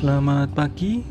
Selamat 0.00 0.48
pagi. 0.56 1.04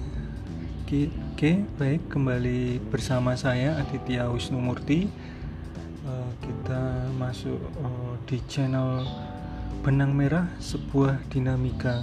Oke, 0.82 1.14
oke, 1.14 1.52
baik 1.78 2.10
kembali 2.10 2.82
bersama 2.90 3.38
saya 3.38 3.78
Aditya 3.78 4.26
Wisnumurti. 4.34 5.06
Uh, 6.02 6.34
kita 6.42 7.06
masuk 7.14 7.62
uh, 7.86 8.18
di 8.26 8.42
channel 8.50 9.06
Benang 9.86 10.18
Merah 10.18 10.50
sebuah 10.58 11.22
dinamika. 11.30 12.02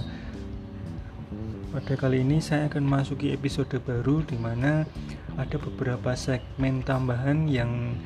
Pada 1.75 1.99
kali 1.99 2.23
ini 2.23 2.39
saya 2.39 2.71
akan 2.71 2.87
masuki 2.87 3.35
episode 3.35 3.83
baru 3.83 4.23
di 4.23 4.39
mana 4.39 4.87
ada 5.35 5.59
beberapa 5.59 6.15
segmen 6.15 6.87
tambahan 6.87 7.51
yang 7.51 7.99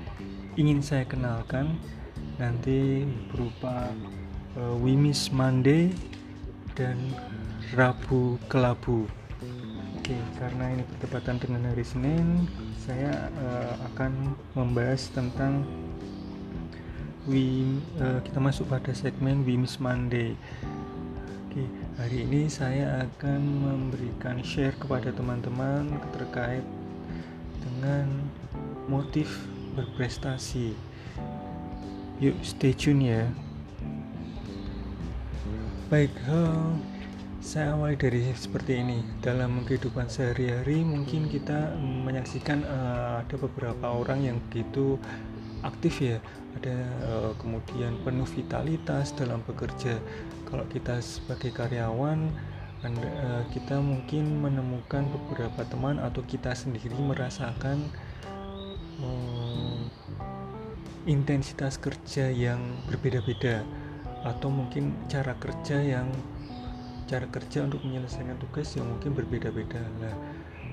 ingin 0.58 0.82
saya 0.82 1.06
kenalkan 1.06 1.78
nanti 2.42 3.06
berupa 3.30 3.94
We 4.82 4.98
Miss 4.98 5.30
Monday 5.30 5.94
dan 6.74 6.98
Rabu 7.72 8.36
Kelabu. 8.52 9.08
Oke, 9.96 10.12
karena 10.36 10.76
ini 10.76 10.84
bertepatan 10.92 11.40
dengan 11.40 11.72
hari 11.72 11.88
Senin, 11.88 12.44
saya 12.84 13.32
uh, 13.40 13.80
akan 13.88 14.36
membahas 14.60 15.08
tentang 15.16 15.64
we 17.32 17.64
uh, 18.04 18.20
kita 18.28 18.44
masuk 18.44 18.68
pada 18.68 18.92
segmen 18.92 19.48
We 19.48 19.56
Miss 19.56 19.80
Monday. 19.80 20.36
Oke, 21.48 21.64
hari 21.96 22.28
ini 22.28 22.52
saya 22.52 23.08
akan 23.08 23.40
memberikan 23.40 24.44
share 24.44 24.76
kepada 24.76 25.16
teman-teman 25.16 25.96
terkait 26.12 26.68
dengan 27.64 28.28
motif 28.92 29.48
berprestasi. 29.80 30.76
Yuk, 32.20 32.36
stay 32.44 32.76
tune 32.76 33.08
ya. 33.08 33.24
Baik, 35.88 36.12
saya 37.42 37.74
awali 37.74 37.98
dari 37.98 38.22
seperti 38.38 38.86
ini. 38.86 39.02
Dalam 39.18 39.66
kehidupan 39.66 40.06
sehari-hari 40.06 40.86
mungkin 40.86 41.26
kita 41.26 41.74
menyaksikan 41.82 42.62
uh, 42.62 43.26
ada 43.26 43.36
beberapa 43.42 43.98
orang 43.98 44.30
yang 44.30 44.38
begitu 44.48 45.02
aktif 45.66 46.06
ya. 46.06 46.22
Ada 46.62 46.78
uh, 47.10 47.32
kemudian 47.42 47.98
penuh 48.06 48.30
vitalitas 48.30 49.10
dalam 49.18 49.42
bekerja. 49.50 49.98
Kalau 50.46 50.70
kita 50.70 51.02
sebagai 51.02 51.50
karyawan 51.50 52.30
anda, 52.86 53.10
uh, 53.10 53.44
kita 53.50 53.82
mungkin 53.82 54.38
menemukan 54.38 55.10
beberapa 55.10 55.66
teman 55.66 55.98
atau 55.98 56.22
kita 56.22 56.54
sendiri 56.54 56.94
merasakan 56.94 57.90
uh, 59.02 59.82
intensitas 61.10 61.82
kerja 61.82 62.30
yang 62.30 62.62
berbeda-beda 62.86 63.66
atau 64.22 64.54
mungkin 64.54 64.94
cara 65.10 65.34
kerja 65.42 65.82
yang 65.82 66.06
cara 67.12 67.28
kerja 67.28 67.68
untuk 67.68 67.84
menyelesaikan 67.84 68.40
tugas 68.40 68.72
yang 68.80 68.88
mungkin 68.88 69.12
berbeda-beda. 69.12 69.84
Lah 70.00 70.16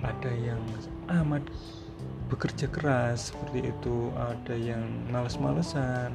ada 0.07 0.31
yang 0.31 0.63
amat 1.27 1.43
bekerja 2.31 2.71
keras 2.71 3.35
seperti 3.35 3.75
itu 3.75 4.13
ada 4.15 4.55
yang 4.55 4.85
males-malesan 5.11 6.15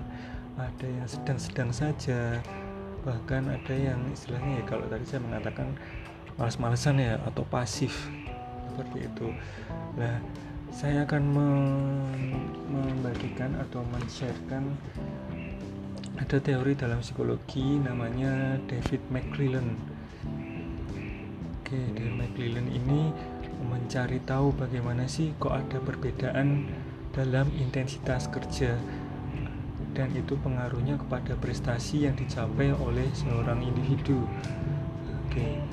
ada 0.55 0.85
yang 0.87 1.03
sedang-sedang 1.09 1.73
saja 1.73 2.39
bahkan 3.03 3.49
ada 3.51 3.75
yang 3.75 3.99
istilahnya 4.15 4.61
ya 4.61 4.65
kalau 4.69 4.85
tadi 4.87 5.03
saya 5.03 5.19
mengatakan 5.25 5.75
males-malesan 6.39 7.01
ya 7.01 7.19
atau 7.27 7.43
pasif 7.43 7.91
seperti 8.71 9.05
itu. 9.05 9.27
Nah 9.99 10.23
saya 10.73 11.05
akan 11.05 11.23
membagikan 12.71 13.53
atau 13.59 13.85
men-sharekan 13.93 14.73
ada 16.17 16.37
teori 16.39 16.73
dalam 16.73 17.03
psikologi 17.03 17.77
namanya 17.83 18.57
David 18.65 19.01
McClellan 19.11 19.92
Oke, 21.73 21.89
Dale 21.97 22.13
McClellan 22.13 22.69
ini 22.69 23.09
mencari 23.65 24.21
tahu 24.21 24.53
bagaimana 24.53 25.09
sih 25.09 25.33
kok 25.41 25.57
ada 25.57 25.81
perbedaan 25.81 26.69
dalam 27.09 27.49
intensitas 27.57 28.29
kerja 28.29 28.77
dan 29.97 30.13
itu 30.13 30.37
pengaruhnya 30.37 31.01
kepada 31.01 31.33
prestasi 31.33 32.05
yang 32.05 32.13
dicapai 32.13 32.77
oleh 32.77 33.09
seorang 33.17 33.65
individu. 33.65 34.21
Oke. 35.25 35.65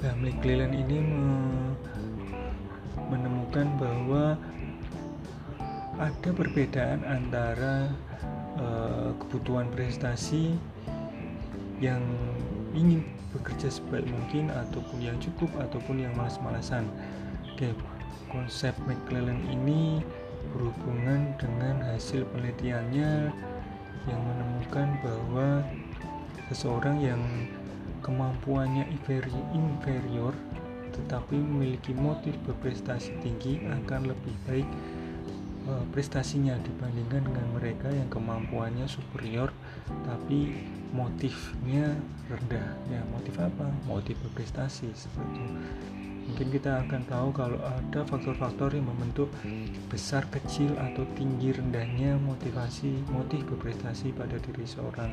Nah, 0.00 0.14
McClellan 0.24 0.72
ini 0.72 0.98
menemukan 3.12 3.68
bahwa 3.76 4.40
ada 6.00 6.30
perbedaan 6.32 7.04
antara 7.04 7.92
uh, 8.58 9.10
kebutuhan 9.22 9.68
prestasi 9.72 10.56
yang 11.82 12.02
ingin 12.72 13.04
bekerja 13.32 13.72
sebaik 13.72 14.06
mungkin 14.06 14.52
ataupun 14.52 14.98
yang 15.00 15.16
cukup 15.18 15.48
ataupun 15.60 16.04
yang 16.04 16.12
malas-malasan. 16.14 16.84
Oke, 17.52 17.72
konsep 18.28 18.76
McClellan 18.84 19.40
ini 19.48 20.00
berhubungan 20.52 21.32
dengan 21.40 21.80
hasil 21.92 22.28
penelitiannya 22.32 23.32
yang 24.10 24.20
menemukan 24.20 24.88
bahwa 25.00 25.62
seseorang 26.50 26.98
yang 26.98 27.22
kemampuannya 28.02 28.84
inferior 29.54 30.34
tetapi 30.92 31.40
memiliki 31.40 31.96
motif 31.96 32.36
berprestasi 32.44 33.16
tinggi 33.24 33.64
akan 33.64 34.12
lebih 34.12 34.34
baik 34.44 34.68
uh, 35.68 35.84
prestasinya 35.94 36.58
dibandingkan 36.62 37.26
dengan 37.26 37.46
mereka 37.54 37.88
yang 37.90 38.08
kemampuannya 38.10 38.86
superior 38.86 39.50
tapi 40.06 40.66
motifnya 40.92 41.96
rendah. 42.28 42.68
Ya 42.88 43.02
motif 43.10 43.36
apa? 43.40 43.68
Motif 43.88 44.18
berprestasi 44.22 44.92
seperti 44.92 45.38
itu. 45.40 45.60
Mungkin 46.22 46.48
kita 46.54 46.86
akan 46.86 47.02
tahu 47.10 47.28
kalau 47.34 47.58
ada 47.58 48.06
faktor-faktor 48.06 48.78
yang 48.78 48.86
membentuk 48.86 49.26
besar 49.90 50.22
kecil 50.30 50.70
atau 50.78 51.02
tinggi 51.18 51.50
rendahnya 51.50 52.14
motivasi 52.22 53.10
motif 53.10 53.42
berprestasi 53.50 54.14
pada 54.14 54.38
diri 54.38 54.62
seorang 54.62 55.12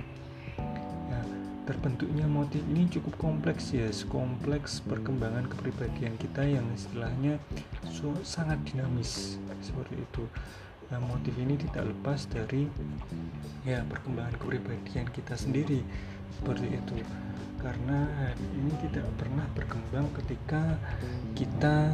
terbentuknya 1.70 2.26
motif 2.26 2.66
ini 2.66 2.90
cukup 2.90 3.14
kompleks 3.22 3.70
ya 3.78 3.86
kompleks 4.10 4.82
perkembangan 4.82 5.46
kepribadian 5.54 6.18
kita 6.18 6.42
yang 6.42 6.66
istilahnya 6.74 7.38
so, 7.94 8.10
sangat 8.26 8.58
dinamis 8.66 9.38
seperti 9.62 10.02
itu. 10.02 10.26
Nah 10.90 10.98
motif 10.98 11.30
ini 11.38 11.62
tidak 11.62 11.94
lepas 11.94 12.26
dari 12.26 12.66
ya 13.70 13.86
perkembangan 13.86 14.34
kepribadian 14.42 15.14
kita 15.14 15.38
sendiri 15.38 15.86
seperti 16.42 16.74
itu. 16.74 17.06
Karena 17.62 18.34
ini 18.58 18.74
tidak 18.90 19.06
pernah 19.22 19.46
berkembang 19.54 20.10
ketika 20.18 20.74
kita 21.38 21.94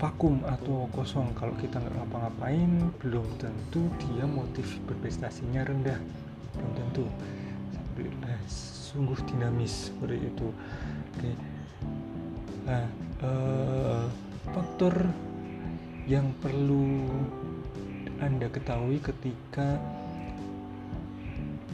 vakum 0.00 0.40
atau 0.48 0.88
kosong. 0.96 1.36
Kalau 1.36 1.52
kita 1.60 1.84
nggak 1.84 2.00
ngapa-ngapain 2.00 2.88
belum 3.04 3.28
tentu 3.36 3.92
dia 4.08 4.24
motif 4.24 4.80
berprestasinya 4.88 5.68
rendah. 5.68 6.00
Belum 6.56 6.72
tentu 6.80 7.04
sungguh 8.48 9.18
dinamis 9.26 9.90
seperti 9.90 10.18
itu. 10.28 10.48
Oke. 11.14 11.32
Nah 12.64 12.84
eh, 13.22 14.04
faktor 14.52 14.94
yang 16.04 16.36
perlu 16.38 17.08
anda 18.20 18.46
ketahui 18.52 19.00
ketika 19.00 19.80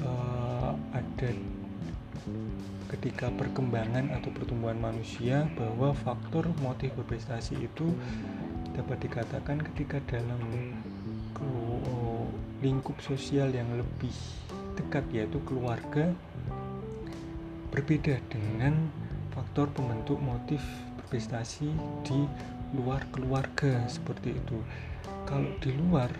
uh, 0.02 0.72
ada 0.94 1.30
ketika 2.90 3.30
perkembangan 3.30 4.10
atau 4.18 4.34
pertumbuhan 4.34 4.78
manusia 4.78 5.46
bahwa 5.54 5.94
faktor 5.94 6.50
motif 6.58 6.90
berprestasi 6.98 7.54
itu 7.58 7.94
dapat 8.74 8.98
dikatakan 9.06 9.62
ketika 9.72 10.02
dalam 10.10 10.42
lingkup 12.60 12.98
sosial 13.00 13.48
yang 13.54 13.68
lebih 13.72 14.12
dekat 14.76 15.04
yaitu 15.14 15.40
keluarga 15.48 16.12
berbeda 17.70 18.18
dengan 18.30 18.90
faktor 19.30 19.70
pembentuk 19.72 20.18
motif 20.20 20.60
berprestasi 20.98 21.70
di 22.06 22.26
luar 22.74 23.02
keluarga 23.10 23.82
seperti 23.90 24.34
itu 24.34 24.58
kalau 25.26 25.50
di 25.62 25.70
luar 25.74 26.10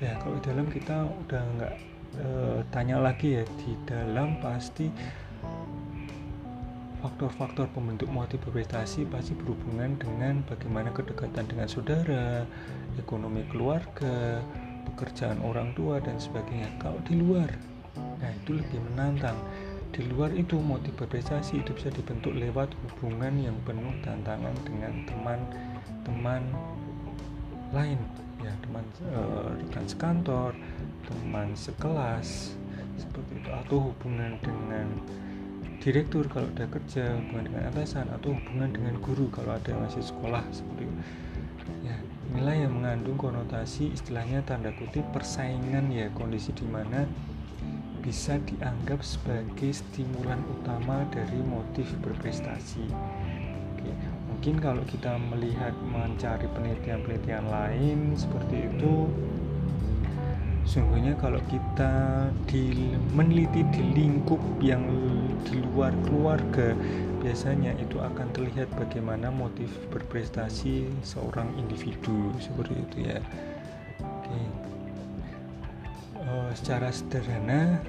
ya 0.00 0.16
kalau 0.20 0.36
di 0.40 0.44
dalam 0.48 0.66
kita 0.68 1.04
udah 1.04 1.42
nggak 1.56 1.74
e, 2.20 2.28
tanya 2.72 3.00
lagi 3.00 3.40
ya 3.40 3.44
di 3.64 3.72
dalam 3.84 4.40
pasti 4.40 4.88
faktor-faktor 7.04 7.68
pembentuk 7.76 8.08
motif 8.08 8.40
berprestasi 8.48 9.04
pasti 9.12 9.36
berhubungan 9.36 9.92
dengan 10.00 10.40
bagaimana 10.48 10.88
kedekatan 10.88 11.44
dengan 11.44 11.68
saudara, 11.68 12.48
ekonomi 12.96 13.44
keluarga, 13.52 14.40
pekerjaan 14.88 15.36
orang 15.44 15.76
tua 15.76 16.00
dan 16.00 16.16
sebagainya. 16.16 16.72
Kalau 16.80 16.96
di 17.04 17.20
luar, 17.20 17.52
nah 18.24 18.32
itu 18.32 18.56
lebih 18.56 18.80
menantang. 18.88 19.36
Di 19.94 20.02
luar 20.10 20.34
itu 20.34 20.58
motif 20.58 20.90
berprestasi 20.98 21.62
itu 21.62 21.70
bisa 21.70 21.86
dibentuk 21.94 22.34
lewat 22.34 22.74
hubungan 22.82 23.30
yang 23.38 23.54
penuh 23.62 23.94
tantangan 24.02 24.50
dengan 24.66 24.90
teman-teman 25.06 26.42
lain. 27.70 28.02
Ya 28.42 28.50
teman 28.58 28.82
uh, 29.14 29.54
sekantor 29.86 30.50
teman 31.06 31.54
sekelas 31.54 32.58
seperti 32.98 33.38
itu. 33.38 33.50
Atau 33.54 33.94
hubungan 33.94 34.34
dengan 34.42 34.98
direktur 35.78 36.26
kalau 36.26 36.50
ada 36.58 36.66
kerja 36.66 37.14
hubungan 37.14 37.54
dengan 37.54 37.62
atasan 37.70 38.10
atau 38.10 38.34
hubungan 38.34 38.74
dengan 38.74 38.98
guru 38.98 39.30
kalau 39.30 39.54
ada 39.54 39.78
masih 39.78 40.02
sekolah 40.02 40.42
seperti 40.50 40.90
itu. 40.90 40.94
Ya 41.86 41.96
inilah 42.34 42.66
yang 42.66 42.74
mengandung 42.82 43.14
konotasi 43.14 43.94
istilahnya 43.94 44.42
tanda 44.42 44.74
kutip 44.74 45.06
persaingan 45.14 45.86
ya 45.94 46.10
kondisi 46.18 46.50
di 46.50 46.66
mana 46.66 47.06
bisa 48.04 48.36
dianggap 48.44 49.00
sebagai 49.00 49.72
stimulan 49.72 50.44
utama 50.60 51.08
dari 51.08 51.40
motif 51.40 51.88
berprestasi. 52.04 52.84
Oke, 53.72 53.90
mungkin 54.28 54.60
kalau 54.60 54.84
kita 54.84 55.16
melihat 55.16 55.72
mencari 55.88 56.44
penelitian-penelitian 56.52 57.48
lain 57.48 58.12
seperti 58.12 58.68
itu, 58.68 59.08
sungguhnya 60.68 61.16
kalau 61.16 61.40
kita 61.48 62.28
di, 62.44 62.92
meneliti 63.16 63.64
di 63.72 63.82
lingkup 63.96 64.40
yang 64.60 64.84
di 65.48 65.64
luar 65.72 65.96
keluarga, 66.04 66.76
biasanya 67.24 67.72
itu 67.80 67.96
akan 68.04 68.28
terlihat 68.36 68.68
bagaimana 68.76 69.32
motif 69.32 69.72
berprestasi 69.88 70.92
seorang 71.00 71.48
individu 71.56 72.36
seperti 72.36 72.76
itu 72.76 72.96
ya. 73.08 73.18
Oke. 74.04 74.40
Uh, 76.20 76.52
secara 76.52 76.92
sederhana 76.92 77.80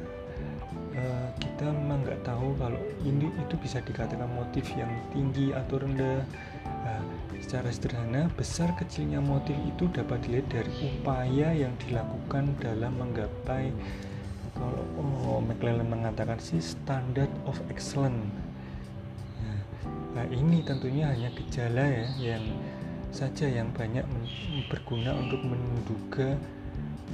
kita 1.56 1.72
memang 1.72 2.04
nggak 2.04 2.28
tahu 2.28 2.52
kalau 2.60 2.84
ini 3.08 3.32
itu 3.32 3.56
bisa 3.64 3.80
dikatakan 3.80 4.28
motif 4.28 4.68
yang 4.76 4.92
tinggi 5.16 5.56
atau 5.56 5.80
rendah. 5.80 6.20
Uh, 6.86 7.04
secara 7.40 7.72
sederhana 7.72 8.28
besar 8.36 8.76
kecilnya 8.76 9.24
motif 9.24 9.56
itu 9.64 9.88
dapat 9.96 10.20
dilihat 10.28 10.52
dari 10.52 10.72
upaya 10.84 11.56
yang 11.56 11.72
dilakukan 11.80 12.58
dalam 12.60 12.96
menggapai 13.00 13.70
kalau 14.56 14.84
oh, 15.00 15.40
McLellan 15.44 15.88
mengatakan 15.88 16.40
sih 16.40 16.60
standard 16.64 17.32
of 17.44 17.56
excellence. 17.72 18.28
Nah, 19.44 19.60
nah 20.16 20.26
ini 20.32 20.64
tentunya 20.64 21.12
hanya 21.12 21.32
gejala 21.36 21.86
ya 21.88 22.08
yang 22.36 22.44
saja 23.12 23.48
yang 23.48 23.72
banyak 23.72 24.04
berguna 24.68 25.16
untuk 25.16 25.40
menduga 25.44 26.36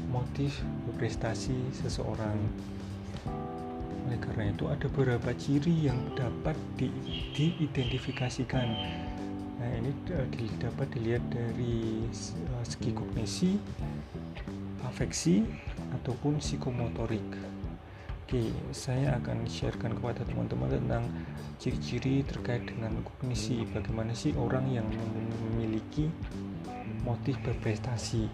motif 0.10 0.62
prestasi 0.98 1.58
seseorang 1.74 2.38
oleh 4.12 4.20
karena 4.28 4.52
itu 4.52 4.68
ada 4.68 4.92
beberapa 4.92 5.32
ciri 5.40 5.88
yang 5.88 5.96
dapat 6.20 6.60
di, 6.76 6.92
diidentifikasikan. 7.32 8.68
Nah 9.56 9.72
ini 9.80 9.96
uh, 10.12 10.28
dapat 10.60 10.92
dilihat 10.92 11.24
dari 11.32 12.04
uh, 12.52 12.66
segi 12.68 12.92
kognisi, 12.92 13.56
afeksi 14.84 15.48
ataupun 15.96 16.44
psikomotorik. 16.44 17.24
Oke, 18.28 18.52
saya 18.76 19.16
akan 19.16 19.48
sharekan 19.48 19.96
kepada 19.96 20.28
teman-teman 20.28 20.68
tentang 20.76 21.08
ciri-ciri 21.56 22.28
terkait 22.28 22.68
dengan 22.68 22.92
kognisi. 23.08 23.64
Bagaimana 23.72 24.12
sih 24.12 24.36
orang 24.36 24.68
yang 24.76 24.88
memiliki 25.56 26.12
motif 27.08 27.40
berprestasi? 27.48 28.28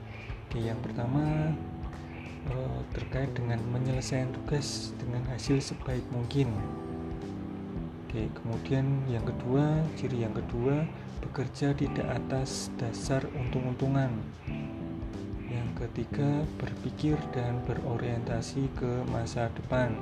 Oke, 0.49 0.57
yang 0.57 0.81
pertama 0.81 1.53
uh, 2.51 2.81
terkait 2.95 3.31
dengan 3.35 3.59
menyelesaikan 3.71 4.31
tugas 4.31 4.91
dengan 4.99 5.23
hasil 5.33 5.59
sebaik 5.59 6.03
mungkin. 6.11 6.51
Oke, 8.07 8.31
kemudian 8.39 9.03
yang 9.11 9.27
kedua, 9.27 9.83
ciri 9.99 10.23
yang 10.23 10.31
kedua, 10.31 10.87
bekerja 11.19 11.75
tidak 11.75 12.07
atas 12.07 12.71
dasar 12.79 13.27
untung-untungan. 13.35 14.11
Yang 15.47 15.69
ketiga, 15.83 16.43
berpikir 16.55 17.19
dan 17.35 17.59
berorientasi 17.67 18.71
ke 18.79 19.03
masa 19.11 19.51
depan 19.55 19.95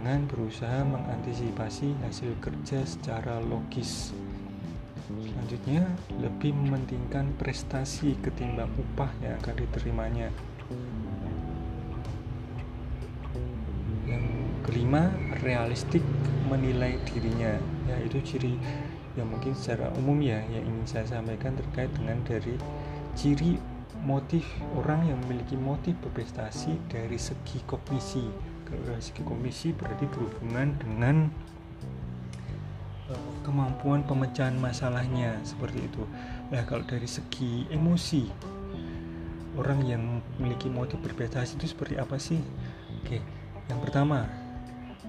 dengan 0.00 0.24
berusaha 0.26 0.80
mengantisipasi 0.80 1.92
hasil 2.08 2.32
kerja 2.40 2.82
secara 2.88 3.36
logis. 3.36 4.16
Selanjutnya, 5.10 5.84
lebih 6.22 6.56
mementingkan 6.56 7.36
prestasi 7.36 8.16
ketimbang 8.24 8.72
upah 8.80 9.10
yang 9.20 9.36
akan 9.42 9.60
diterimanya. 9.60 10.32
Yang 14.06 14.24
kelima, 14.66 15.10
realistik 15.42 16.02
menilai 16.50 16.98
dirinya. 17.06 17.58
Ya, 17.86 17.96
itu 18.02 18.18
ciri 18.22 18.54
yang 19.18 19.26
mungkin 19.26 19.52
secara 19.58 19.90
umum 19.98 20.22
ya 20.22 20.38
yang 20.54 20.62
ingin 20.62 20.86
saya 20.86 21.04
sampaikan 21.18 21.58
terkait 21.58 21.90
dengan 21.98 22.22
dari 22.22 22.54
ciri 23.18 23.58
motif 24.06 24.46
orang 24.78 25.04
yang 25.04 25.18
memiliki 25.26 25.58
motif 25.58 25.98
berprestasi 26.00 26.78
dari 26.88 27.18
segi 27.18 27.60
kognisi. 27.66 28.24
Kalau 28.64 28.82
dari 28.86 29.02
segi 29.02 29.22
kognisi 29.26 29.74
berarti 29.74 30.06
berhubungan 30.08 30.78
dengan 30.78 31.16
eh, 33.10 33.30
kemampuan 33.42 34.06
pemecahan 34.06 34.56
masalahnya 34.56 35.36
seperti 35.42 35.84
itu. 35.84 36.06
Nah, 36.54 36.62
kalau 36.64 36.86
dari 36.86 37.10
segi 37.10 37.66
emosi 37.68 38.30
orang 39.60 39.84
yang 39.84 40.24
memiliki 40.40 40.72
motif 40.72 40.96
berprestasi 41.04 41.60
itu 41.60 41.76
seperti 41.76 42.00
apa 42.00 42.16
sih? 42.16 42.40
Oke, 43.04 43.20
yang 43.68 43.80
pertama, 43.84 44.24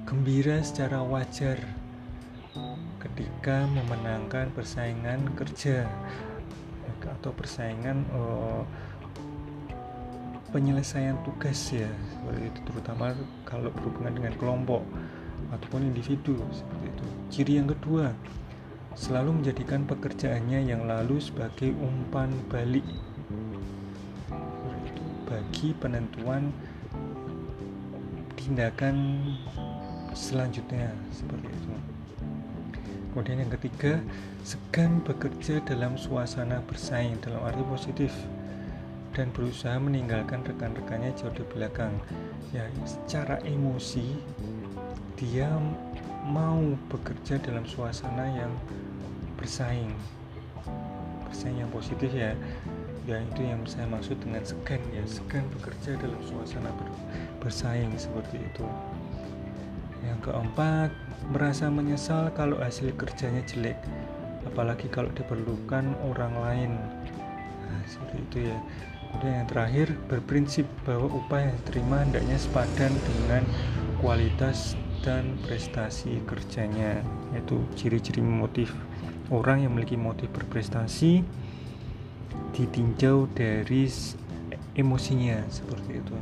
gembira 0.04 0.60
secara 0.60 1.00
wajar 1.00 1.56
ketika 3.00 3.64
memenangkan 3.72 4.52
persaingan 4.52 5.32
kerja 5.40 5.88
atau 7.02 7.32
persaingan 7.34 8.06
uh, 8.14 8.62
penyelesaian 10.52 11.16
tugas 11.24 11.72
ya 11.72 11.88
seperti 12.12 12.52
itu 12.52 12.60
terutama 12.68 13.16
kalau 13.48 13.72
berhubungan 13.72 14.14
dengan 14.20 14.34
kelompok 14.36 14.84
ataupun 15.50 15.90
individu 15.90 16.38
seperti 16.52 16.86
itu. 16.92 17.06
Ciri 17.32 17.54
yang 17.58 17.70
kedua, 17.72 18.12
selalu 18.94 19.42
menjadikan 19.42 19.88
pekerjaannya 19.88 20.68
yang 20.68 20.86
lalu 20.86 21.18
sebagai 21.24 21.72
umpan 21.80 22.30
balik 22.52 22.84
bagi 25.32 25.72
penentuan 25.80 26.52
tindakan 28.36 29.24
selanjutnya 30.12 30.92
seperti 31.16 31.48
itu. 31.48 31.72
Kemudian 33.16 33.48
yang 33.48 33.52
ketiga, 33.56 34.04
segan 34.44 35.00
bekerja 35.08 35.64
dalam 35.64 35.96
suasana 35.96 36.60
bersaing 36.68 37.16
dalam 37.24 37.40
arti 37.48 37.64
positif 37.64 38.12
dan 39.16 39.32
berusaha 39.32 39.80
meninggalkan 39.80 40.44
rekan-rekannya 40.44 41.16
jauh 41.16 41.32
di 41.32 41.48
belakang. 41.56 41.96
Ya, 42.52 42.68
secara 42.84 43.40
emosi 43.48 44.20
dia 45.16 45.48
mau 46.28 46.60
bekerja 46.92 47.40
dalam 47.40 47.64
suasana 47.64 48.28
yang 48.36 48.52
bersaing. 49.40 49.96
Bersaing 51.32 51.56
yang 51.56 51.72
positif 51.72 52.12
ya 52.12 52.36
ya 53.10 53.18
itu 53.18 53.42
yang 53.42 53.62
saya 53.66 53.90
maksud 53.90 54.18
dengan 54.22 54.44
segan 54.46 54.82
ya. 54.94 55.04
Segan 55.10 55.46
bekerja 55.58 55.98
dalam 55.98 56.20
suasana 56.26 56.70
ber, 56.78 56.90
bersaing 57.42 57.94
seperti 57.98 58.42
itu. 58.42 58.66
Yang 60.06 60.20
keempat 60.30 60.90
merasa 61.30 61.70
menyesal 61.70 62.34
kalau 62.34 62.58
hasil 62.62 62.94
kerjanya 62.98 63.42
jelek. 63.46 63.78
Apalagi 64.46 64.90
kalau 64.90 65.14
diperlukan 65.14 65.86
orang 66.06 66.34
lain. 66.42 66.72
Nah, 67.70 67.82
seperti 67.86 68.18
itu 68.26 68.38
ya. 68.50 68.58
Kemudian 69.12 69.44
yang 69.44 69.50
terakhir 69.52 69.88
berprinsip 70.08 70.66
bahwa 70.88 71.12
upah 71.12 71.44
yang 71.44 71.54
diterima 71.62 71.98
hendaknya 72.00 72.38
sepadan 72.40 72.96
dengan 72.96 73.44
kualitas 74.00 74.80
dan 75.04 75.36
prestasi 75.44 76.24
kerjanya 76.24 77.04
yaitu 77.36 77.60
ciri-ciri 77.76 78.24
motif. 78.24 78.72
Orang 79.28 79.68
yang 79.68 79.76
memiliki 79.76 80.00
motif 80.00 80.32
berprestasi 80.32 81.28
ditinjau 82.52 83.32
dari 83.32 83.88
emosinya 84.76 85.44
seperti 85.48 86.00
itu. 86.00 86.16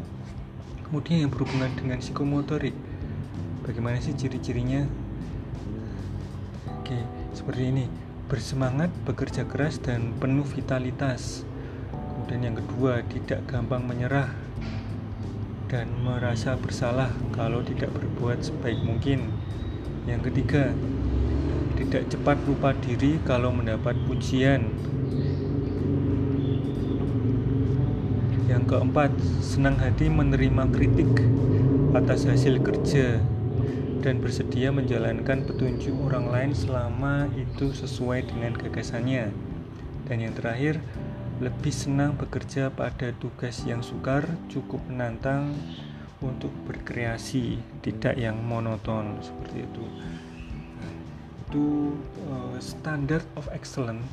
Kemudian 0.89 1.25
yang 1.25 1.31
berhubungan 1.33 1.69
dengan 1.77 2.01
psikomotorik. 2.01 2.74
Bagaimana 3.65 4.01
sih 4.01 4.17
ciri-cirinya? 4.17 4.89
Oke 6.81 6.98
seperti 7.38 7.63
ini. 7.69 7.86
Bersemangat 8.29 8.93
bekerja 9.05 9.45
keras 9.45 9.81
dan 9.81 10.13
penuh 10.17 10.45
vitalitas. 10.45 11.45
Kemudian 11.93 12.53
yang 12.53 12.57
kedua 12.57 13.01
tidak 13.09 13.45
gampang 13.50 13.86
menyerah 13.86 14.29
dan 15.69 15.89
merasa 16.01 16.57
bersalah 16.57 17.13
kalau 17.33 17.62
tidak 17.62 17.93
berbuat 17.93 18.41
sebaik 18.41 18.81
mungkin. 18.81 19.29
Yang 20.09 20.33
ketiga 20.33 20.74
tidak 21.77 22.09
cepat 22.09 22.38
lupa 22.50 22.74
diri 22.81 23.21
kalau 23.25 23.53
mendapat 23.53 23.93
pujian 24.09 24.67
Yang 28.49 28.63
keempat, 28.73 29.13
senang 29.45 29.77
hati 29.77 30.09
menerima 30.09 30.73
kritik 30.73 31.07
atas 31.93 32.25
hasil 32.25 32.57
kerja 32.65 33.21
dan 34.01 34.17
bersedia 34.17 34.73
menjalankan 34.73 35.45
petunjuk 35.45 35.93
orang 36.09 36.33
lain 36.33 36.51
selama 36.57 37.29
itu 37.37 37.69
sesuai 37.69 38.25
dengan 38.25 38.57
gagasannya. 38.57 39.29
Dan 40.09 40.17
yang 40.25 40.33
terakhir, 40.33 40.81
lebih 41.37 41.69
senang 41.69 42.17
bekerja 42.17 42.73
pada 42.73 43.13
tugas 43.21 43.61
yang 43.69 43.85
sukar, 43.85 44.25
cukup 44.49 44.81
menantang, 44.89 45.53
untuk 46.19 46.51
berkreasi 46.67 47.59
tidak 47.79 48.19
yang 48.19 48.35
monoton 48.43 49.15
seperti 49.23 49.63
itu 49.63 49.85
nah, 50.79 50.93
itu 51.47 51.65
uh, 52.27 52.55
standard 52.59 53.23
of 53.39 53.47
excellence 53.55 54.03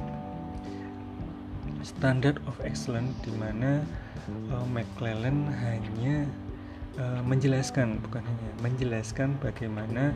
standard 1.87 2.43
of 2.51 2.59
excellence 2.67 3.15
di 3.23 3.31
mana 3.39 3.87
uh, 4.51 4.67
McClellan 4.67 5.47
hanya 5.63 6.27
uh, 6.99 7.23
menjelaskan 7.23 8.03
bukan 8.03 8.27
hanya 8.27 8.51
menjelaskan 8.67 9.39
bagaimana 9.39 10.11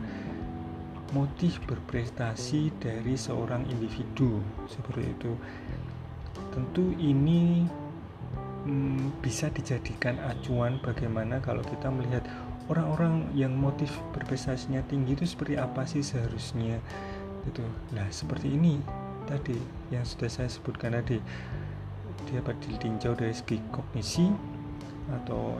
motif 1.15 1.63
berprestasi 1.67 2.75
dari 2.83 3.15
seorang 3.15 3.63
individu 3.71 4.43
seperti 4.67 5.15
itu. 5.15 5.31
Tentu 6.51 6.91
ini 6.99 7.63
hmm, 8.67 9.23
bisa 9.23 9.47
dijadikan 9.51 10.19
acuan 10.27 10.79
bagaimana 10.83 11.39
kalau 11.39 11.63
kita 11.63 11.87
melihat 11.87 12.23
orang-orang 12.71 13.27
yang 13.35 13.51
motif 13.55 13.91
berprestasinya 14.15 14.83
tinggi 14.87 15.17
itu 15.17 15.25
seperti 15.27 15.55
apa 15.59 15.83
sih 15.83 16.03
seharusnya 16.03 16.79
itu 17.49 17.65
nah 17.91 18.05
seperti 18.13 18.53
ini 18.53 18.77
tadi 19.25 19.57
yang 19.89 20.05
sudah 20.05 20.29
saya 20.29 20.49
sebutkan 20.49 20.93
tadi 20.93 21.17
dapat 22.29 22.57
ditinjau 22.65 23.17
dari 23.17 23.33
segi 23.33 23.57
kognisi 23.73 24.29
atau 25.11 25.57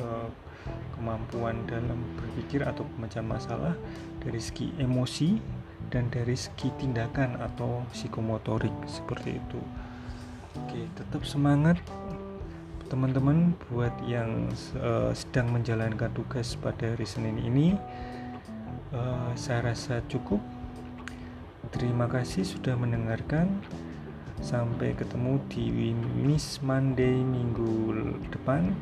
uh, 0.00 0.28
kemampuan 0.96 1.64
dalam 1.68 2.00
berpikir 2.18 2.66
atau 2.66 2.84
memecah 2.96 3.22
masalah 3.22 3.74
dari 4.20 4.40
segi 4.42 4.74
emosi 4.76 5.38
dan 5.88 6.10
dari 6.12 6.34
segi 6.34 6.68
tindakan 6.76 7.38
atau 7.38 7.86
psikomotorik 7.94 8.74
seperti 8.84 9.38
itu. 9.38 9.60
Oke, 10.58 10.90
tetap 10.98 11.22
semangat 11.22 11.78
teman-teman 12.88 13.52
buat 13.68 13.92
yang 14.08 14.48
uh, 14.80 15.12
sedang 15.12 15.52
menjalankan 15.52 16.08
tugas 16.16 16.56
pada 16.56 16.96
hari 16.96 17.04
Senin 17.04 17.36
ini. 17.38 17.76
Uh, 18.90 19.30
saya 19.36 19.72
rasa 19.72 20.00
cukup. 20.08 20.40
Terima 21.68 22.08
kasih 22.08 22.48
sudah 22.48 22.74
mendengarkan. 22.80 23.60
Sampai 24.38 24.94
ketemu 24.94 25.42
di 25.50 25.92
Miss 26.22 26.62
Monday 26.62 27.20
minggu 27.20 27.94
depan. 28.30 28.72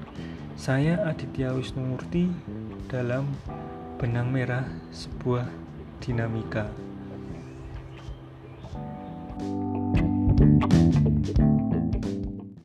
Saya 0.56 1.00
Aditya 1.04 1.52
Wisnumurti 1.52 2.28
dalam 2.88 3.28
Benang 3.96 4.32
Merah 4.32 4.68
Sebuah 4.92 5.48
Dinamika. 6.00 6.85